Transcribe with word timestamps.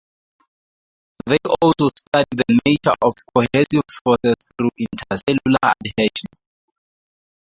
They 1.27 1.37
also 1.61 1.89
study 1.95 2.25
the 2.31 2.59
nature 2.65 2.95
of 3.03 3.13
cohesive 3.35 3.83
forces 4.03 4.33
through 4.57 4.69
intercellular 4.79 5.73
adhesion. 5.85 6.31